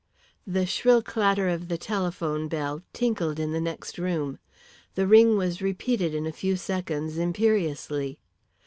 [0.47, 4.39] The shrill clatter of the telephone bell tinkled in the next room.
[4.95, 8.19] The ring was repeated in a few seconds imperiously.